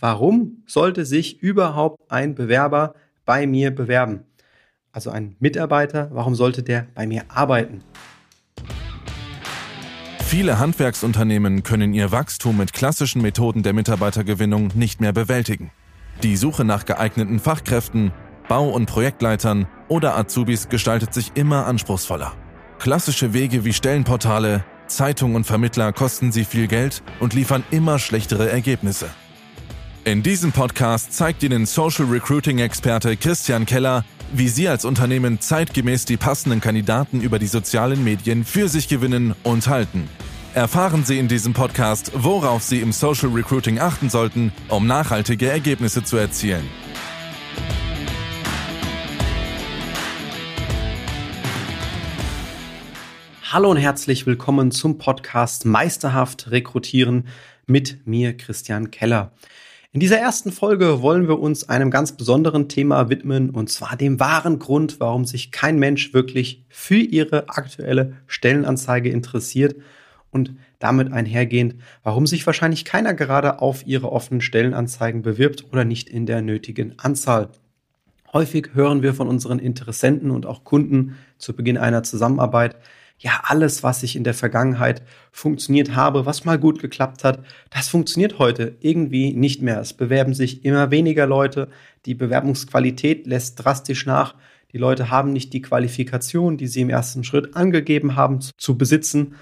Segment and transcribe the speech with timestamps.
[0.00, 4.24] warum sollte sich überhaupt ein Bewerber bei mir bewerben?
[4.92, 7.84] Also ein Mitarbeiter, warum sollte der bei mir arbeiten?
[10.24, 15.70] Viele Handwerksunternehmen können ihr Wachstum mit klassischen Methoden der Mitarbeitergewinnung nicht mehr bewältigen.
[16.22, 18.12] Die Suche nach geeigneten Fachkräften,
[18.48, 22.32] Bau- und Projektleitern oder Azubis gestaltet sich immer anspruchsvoller.
[22.78, 28.50] Klassische Wege wie Stellenportale, Zeitung und Vermittler kosten sie viel Geld und liefern immer schlechtere
[28.50, 29.08] Ergebnisse.
[30.02, 36.16] In diesem Podcast zeigt Ihnen Social Recruiting-Experte Christian Keller, wie Sie als Unternehmen zeitgemäß die
[36.16, 40.08] passenden Kandidaten über die sozialen Medien für sich gewinnen und halten.
[40.54, 46.02] Erfahren Sie in diesem Podcast, worauf Sie im Social Recruiting achten sollten, um nachhaltige Ergebnisse
[46.02, 46.66] zu erzielen.
[53.52, 57.28] Hallo und herzlich willkommen zum Podcast Meisterhaft Rekrutieren
[57.66, 59.32] mit mir, Christian Keller.
[59.92, 64.20] In dieser ersten Folge wollen wir uns einem ganz besonderen Thema widmen, und zwar dem
[64.20, 69.74] wahren Grund, warum sich kein Mensch wirklich für ihre aktuelle Stellenanzeige interessiert
[70.30, 76.08] und damit einhergehend, warum sich wahrscheinlich keiner gerade auf ihre offenen Stellenanzeigen bewirbt oder nicht
[76.08, 77.48] in der nötigen Anzahl.
[78.32, 82.76] Häufig hören wir von unseren Interessenten und auch Kunden zu Beginn einer Zusammenarbeit,
[83.20, 87.88] ja, alles, was ich in der Vergangenheit funktioniert habe, was mal gut geklappt hat, das
[87.88, 89.78] funktioniert heute irgendwie nicht mehr.
[89.78, 91.68] Es bewerben sich immer weniger Leute,
[92.06, 94.34] die Bewerbungsqualität lässt drastisch nach,
[94.72, 98.78] die Leute haben nicht die Qualifikation, die sie im ersten Schritt angegeben haben zu, zu
[98.78, 99.34] besitzen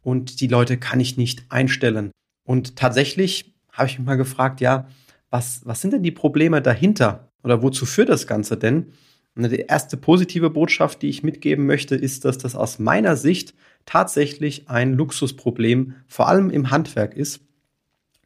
[0.00, 2.12] und die Leute kann ich nicht einstellen.
[2.46, 4.88] Und tatsächlich habe ich mich mal gefragt, ja,
[5.28, 8.92] was, was sind denn die Probleme dahinter oder wozu führt das Ganze denn?
[9.36, 13.54] Und die erste positive Botschaft, die ich mitgeben möchte, ist, dass das aus meiner Sicht
[13.84, 17.42] tatsächlich ein Luxusproblem, vor allem im Handwerk ist.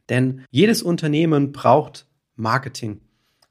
[0.09, 3.01] Denn jedes Unternehmen braucht Marketing.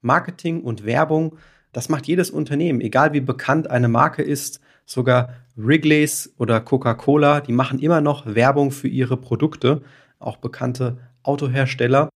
[0.01, 1.37] Marketing und Werbung,
[1.73, 7.53] das macht jedes Unternehmen, egal wie bekannt eine Marke ist, sogar Wrigley's oder Coca-Cola, die
[7.53, 9.83] machen immer noch Werbung für ihre Produkte,
[10.19, 12.09] auch bekannte Autohersteller.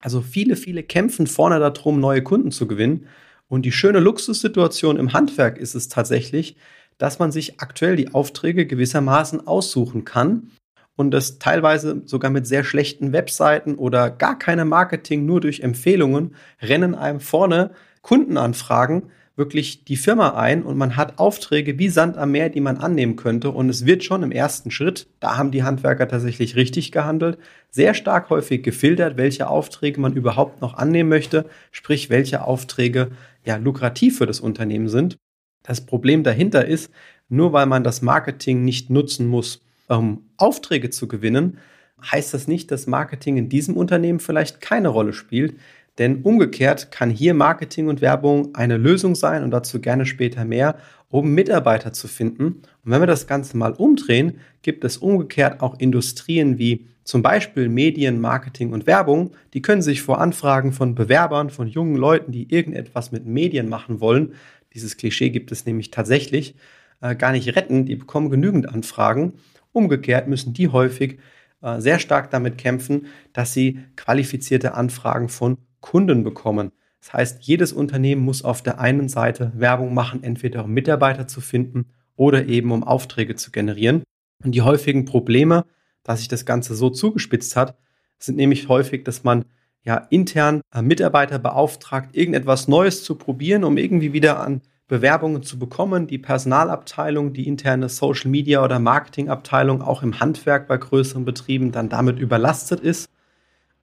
[0.00, 3.06] Also viele, viele kämpfen vorne darum, neue Kunden zu gewinnen.
[3.48, 6.56] Und die schöne Luxussituation im Handwerk ist es tatsächlich,
[6.98, 10.50] dass man sich aktuell die Aufträge gewissermaßen aussuchen kann
[10.96, 16.34] und das teilweise sogar mit sehr schlechten Webseiten oder gar keine Marketing, nur durch Empfehlungen,
[16.60, 17.70] rennen einem vorne
[18.02, 19.04] Kundenanfragen
[19.38, 23.14] wirklich die Firma ein und man hat Aufträge wie Sand am Meer, die man annehmen
[23.16, 23.50] könnte.
[23.50, 27.38] Und es wird schon im ersten Schritt, da haben die Handwerker tatsächlich richtig gehandelt,
[27.70, 33.12] sehr stark häufig gefiltert, welche Aufträge man überhaupt noch annehmen möchte, sprich welche Aufträge
[33.44, 35.16] ja lukrativ für das Unternehmen sind.
[35.62, 36.90] Das Problem dahinter ist,
[37.28, 41.58] nur weil man das Marketing nicht nutzen muss, um Aufträge zu gewinnen,
[42.02, 45.56] heißt das nicht, dass Marketing in diesem Unternehmen vielleicht keine Rolle spielt.
[45.98, 50.76] Denn umgekehrt kann hier Marketing und Werbung eine Lösung sein und dazu gerne später mehr,
[51.08, 52.62] um Mitarbeiter zu finden.
[52.84, 57.68] Und wenn wir das Ganze mal umdrehen, gibt es umgekehrt auch Industrien wie zum Beispiel
[57.68, 62.52] Medien, Marketing und Werbung, die können sich vor Anfragen von Bewerbern, von jungen Leuten, die
[62.52, 64.34] irgendetwas mit Medien machen wollen,
[64.74, 66.54] dieses Klischee gibt es nämlich tatsächlich,
[67.00, 69.34] äh, gar nicht retten, die bekommen genügend Anfragen.
[69.72, 71.18] Umgekehrt müssen die häufig
[71.62, 76.72] äh, sehr stark damit kämpfen, dass sie qualifizierte Anfragen von Kunden bekommen.
[77.00, 81.40] Das heißt, jedes Unternehmen muss auf der einen Seite Werbung machen, entweder um Mitarbeiter zu
[81.40, 84.02] finden oder eben um Aufträge zu generieren.
[84.44, 85.64] Und die häufigen Probleme,
[86.02, 87.76] dass sich das Ganze so zugespitzt hat,
[88.18, 89.44] sind nämlich häufig, dass man
[89.84, 95.58] ja intern äh, Mitarbeiter beauftragt, irgendetwas Neues zu probieren, um irgendwie wieder an Bewerbungen zu
[95.58, 96.06] bekommen.
[96.06, 101.88] Die Personalabteilung, die interne Social Media oder Marketingabteilung auch im Handwerk bei größeren Betrieben dann
[101.88, 103.08] damit überlastet ist.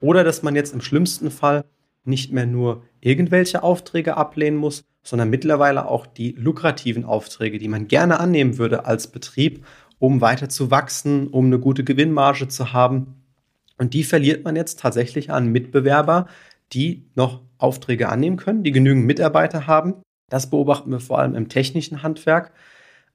[0.00, 1.64] Oder dass man jetzt im schlimmsten Fall
[2.06, 7.88] nicht mehr nur irgendwelche Aufträge ablehnen muss, sondern mittlerweile auch die lukrativen Aufträge, die man
[7.88, 9.64] gerne annehmen würde als Betrieb,
[9.98, 13.22] um weiter zu wachsen, um eine gute Gewinnmarge zu haben.
[13.78, 16.26] Und die verliert man jetzt tatsächlich an Mitbewerber,
[16.72, 19.94] die noch Aufträge annehmen können, die genügend Mitarbeiter haben.
[20.28, 22.52] Das beobachten wir vor allem im technischen Handwerk.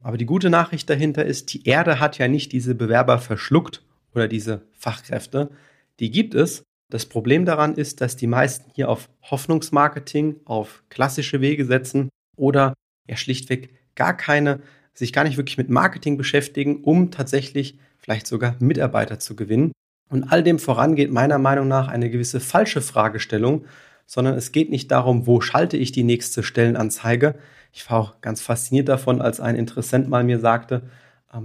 [0.01, 3.83] Aber die gute Nachricht dahinter ist, die Erde hat ja nicht diese Bewerber verschluckt
[4.15, 5.51] oder diese Fachkräfte.
[5.99, 11.41] Die gibt es, das Problem daran ist, dass die meisten hier auf Hoffnungsmarketing, auf klassische
[11.41, 12.73] Wege setzen oder
[13.09, 14.59] ja schlichtweg gar keine,
[14.93, 19.71] sich gar nicht wirklich mit Marketing beschäftigen, um tatsächlich vielleicht sogar Mitarbeiter zu gewinnen.
[20.09, 23.65] Und all dem voran geht meiner Meinung nach eine gewisse falsche Fragestellung,
[24.05, 27.35] sondern es geht nicht darum, wo schalte ich die nächste Stellenanzeige.
[27.71, 30.81] Ich war auch ganz fasziniert davon, als ein Interessent mal mir sagte,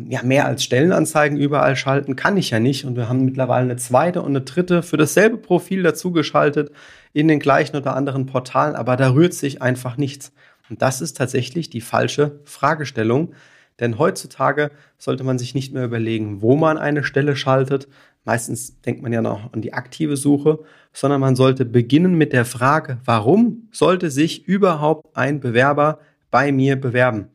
[0.09, 2.85] ja, mehr als Stellenanzeigen überall schalten kann ich ja nicht.
[2.85, 6.73] Und wir haben mittlerweile eine zweite und eine dritte für dasselbe Profil dazugeschaltet
[7.13, 10.33] in den gleichen oder anderen Portalen, aber da rührt sich einfach nichts.
[10.69, 13.35] Und das ist tatsächlich die falsche Fragestellung.
[13.79, 17.89] Denn heutzutage sollte man sich nicht mehr überlegen, wo man eine Stelle schaltet.
[18.25, 20.61] Meistens denkt man ja noch an die aktive Suche,
[20.93, 26.01] sondern man sollte beginnen mit der Frage, warum sollte sich überhaupt ein Bewerber
[26.31, 27.29] bei mir bewerben?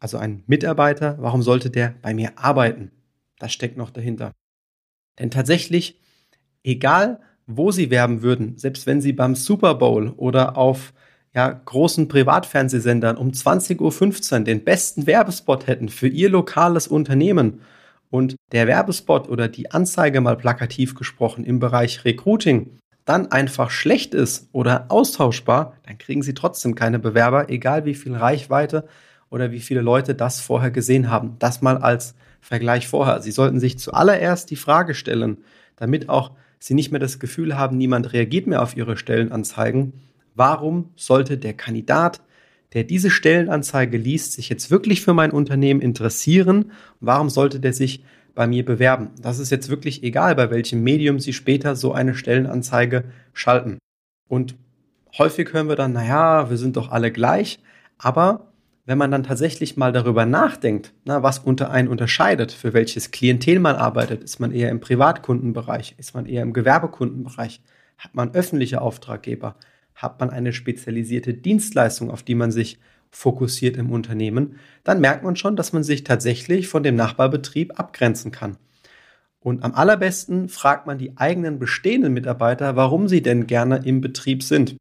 [0.00, 2.90] Also ein Mitarbeiter, warum sollte der bei mir arbeiten?
[3.38, 4.32] Das steckt noch dahinter.
[5.18, 6.00] Denn tatsächlich,
[6.62, 10.92] egal wo Sie werben würden, selbst wenn Sie beim Super Bowl oder auf
[11.34, 17.60] ja, großen Privatfernsehsendern um 20.15 Uhr den besten Werbespot hätten für Ihr lokales Unternehmen
[18.10, 24.12] und der Werbespot oder die Anzeige mal plakativ gesprochen im Bereich Recruiting dann einfach schlecht
[24.12, 28.86] ist oder austauschbar, dann kriegen Sie trotzdem keine Bewerber, egal wie viel Reichweite
[29.30, 31.36] oder wie viele Leute das vorher gesehen haben.
[31.38, 33.20] Das mal als Vergleich vorher.
[33.20, 35.38] Sie sollten sich zuallererst die Frage stellen,
[35.76, 39.92] damit auch Sie nicht mehr das Gefühl haben, niemand reagiert mehr auf Ihre Stellenanzeigen.
[40.34, 42.20] Warum sollte der Kandidat,
[42.72, 46.72] der diese Stellenanzeige liest, sich jetzt wirklich für mein Unternehmen interessieren?
[47.00, 48.04] Warum sollte der sich
[48.34, 49.10] bei mir bewerben?
[49.20, 53.78] Das ist jetzt wirklich egal, bei welchem Medium Sie später so eine Stellenanzeige schalten.
[54.28, 54.56] Und
[55.16, 57.60] häufig hören wir dann, naja, wir sind doch alle gleich.
[57.98, 58.47] Aber
[58.88, 63.58] wenn man dann tatsächlich mal darüber nachdenkt, na, was unter einen unterscheidet, für welches Klientel
[63.58, 67.60] man arbeitet, ist man eher im Privatkundenbereich, ist man eher im Gewerbekundenbereich,
[67.98, 69.56] hat man öffentliche Auftraggeber,
[69.94, 72.80] hat man eine spezialisierte Dienstleistung, auf die man sich
[73.10, 78.30] fokussiert im Unternehmen, dann merkt man schon, dass man sich tatsächlich von dem Nachbarbetrieb abgrenzen
[78.32, 78.56] kann.
[79.38, 84.42] Und am allerbesten fragt man die eigenen bestehenden Mitarbeiter, warum sie denn gerne im Betrieb
[84.42, 84.78] sind.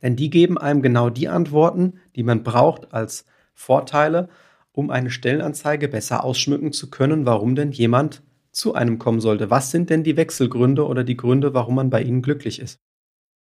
[0.00, 3.24] Denn die geben einem genau die Antworten, die man braucht als
[3.58, 4.28] Vorteile,
[4.70, 8.22] um eine Stellenanzeige besser ausschmücken zu können, warum denn jemand
[8.52, 9.50] zu einem kommen sollte.
[9.50, 12.78] Was sind denn die Wechselgründe oder die Gründe, warum man bei Ihnen glücklich ist?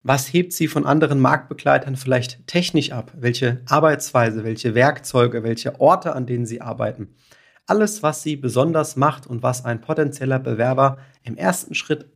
[0.03, 3.13] Was hebt Sie von anderen Marktbegleitern vielleicht technisch ab?
[3.15, 7.15] Welche Arbeitsweise, welche Werkzeuge, welche Orte, an denen Sie arbeiten?
[7.67, 12.11] Alles, was Sie besonders macht und was ein potenzieller Bewerber im ersten Schritt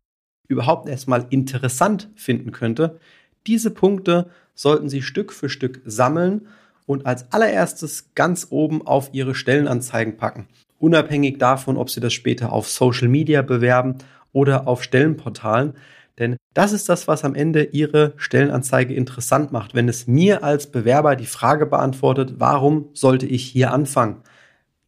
[0.48, 2.98] überhaupt erstmal interessant finden könnte,
[3.46, 6.48] diese Punkte sollten Sie Stück für Stück sammeln
[6.90, 10.48] und als allererstes ganz oben auf Ihre Stellenanzeigen packen.
[10.80, 13.98] Unabhängig davon, ob Sie das später auf Social Media bewerben
[14.32, 15.74] oder auf Stellenportalen.
[16.18, 19.72] Denn das ist das, was am Ende Ihre Stellenanzeige interessant macht.
[19.72, 24.24] Wenn es mir als Bewerber die Frage beantwortet, warum sollte ich hier anfangen?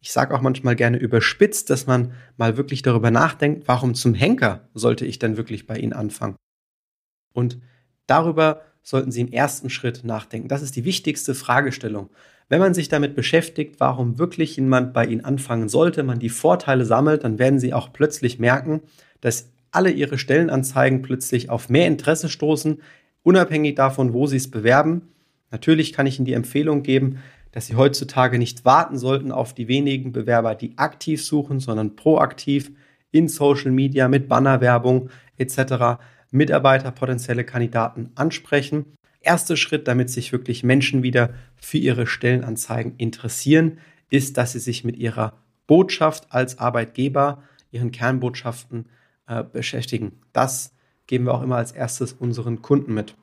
[0.01, 4.67] Ich sage auch manchmal gerne überspitzt, dass man mal wirklich darüber nachdenkt, warum zum Henker
[4.73, 6.35] sollte ich denn wirklich bei Ihnen anfangen?
[7.31, 7.61] Und
[8.07, 10.49] darüber sollten Sie im ersten Schritt nachdenken.
[10.49, 12.09] Das ist die wichtigste Fragestellung.
[12.49, 16.85] Wenn man sich damit beschäftigt, warum wirklich jemand bei Ihnen anfangen sollte, man die Vorteile
[16.85, 18.81] sammelt, dann werden Sie auch plötzlich merken,
[19.21, 22.81] dass alle Ihre Stellenanzeigen plötzlich auf mehr Interesse stoßen,
[23.23, 25.09] unabhängig davon, wo Sie es bewerben.
[25.49, 27.19] Natürlich kann ich Ihnen die Empfehlung geben,
[27.51, 32.71] dass Sie heutzutage nicht warten sollten auf die wenigen Bewerber, die aktiv suchen, sondern proaktiv
[33.11, 36.01] in Social Media mit Bannerwerbung etc.
[36.33, 38.85] Mitarbeiter, potenzielle Kandidaten ansprechen.
[39.21, 44.83] Erster Schritt, damit sich wirklich Menschen wieder für ihre Stellenanzeigen interessieren, ist, dass sie sich
[44.83, 45.33] mit ihrer
[45.67, 48.89] Botschaft als Arbeitgeber, ihren Kernbotschaften
[49.27, 50.19] äh, beschäftigen.
[50.33, 50.73] Das
[51.07, 53.15] geben wir auch immer als erstes unseren Kunden mit.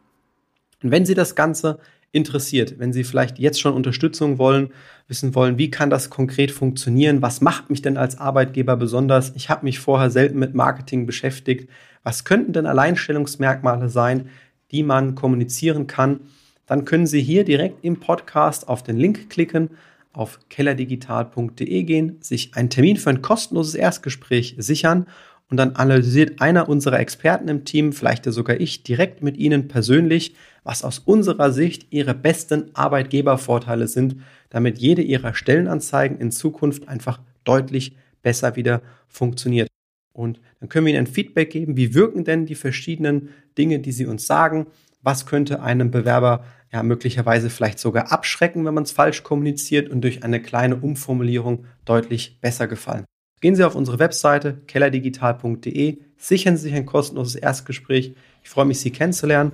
[0.82, 1.78] Und wenn Sie das Ganze
[2.12, 4.70] interessiert, wenn Sie vielleicht jetzt schon Unterstützung wollen,
[5.06, 9.48] wissen wollen, wie kann das konkret funktionieren, was macht mich denn als Arbeitgeber besonders, ich
[9.48, 11.68] habe mich vorher selten mit Marketing beschäftigt,
[12.02, 14.28] was könnten denn Alleinstellungsmerkmale sein,
[14.70, 16.20] die man kommunizieren kann,
[16.66, 19.70] dann können Sie hier direkt im Podcast auf den Link klicken,
[20.12, 25.06] auf kellerdigital.de gehen, sich einen Termin für ein kostenloses Erstgespräch sichern
[25.50, 30.34] und dann analysiert einer unserer Experten im Team, vielleicht sogar ich, direkt mit Ihnen persönlich,
[30.62, 34.16] was aus unserer Sicht Ihre besten Arbeitgebervorteile sind,
[34.48, 39.68] damit jede Ihrer Stellenanzeigen in Zukunft einfach deutlich besser wieder funktioniert.
[40.12, 43.92] Und dann können wir Ihnen ein Feedback geben, wie wirken denn die verschiedenen Dinge, die
[43.92, 44.68] Sie uns sagen,
[45.02, 50.02] was könnte einem Bewerber ja möglicherweise vielleicht sogar abschrecken, wenn man es falsch kommuniziert und
[50.02, 53.04] durch eine kleine Umformulierung deutlich besser gefallen.
[53.40, 58.14] Gehen Sie auf unsere Webseite kellerdigital.de, sichern Sie sich ein kostenloses Erstgespräch.
[58.44, 59.52] Ich freue mich, Sie kennenzulernen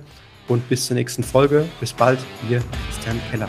[0.49, 1.65] und bis zur nächsten Folge.
[1.79, 3.47] Bis bald, Ihr Christian Keller.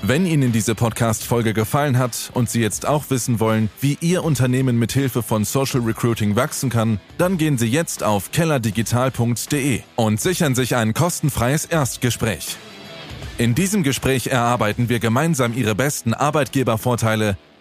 [0.00, 4.78] Wenn Ihnen diese Podcast-Folge gefallen hat und Sie jetzt auch wissen wollen, wie Ihr Unternehmen
[4.78, 10.54] mit Hilfe von Social Recruiting wachsen kann, dann gehen Sie jetzt auf kellerdigital.de und sichern
[10.54, 12.56] sich ein kostenfreies Erstgespräch.
[13.36, 17.36] In diesem Gespräch erarbeiten wir gemeinsam Ihre besten Arbeitgebervorteile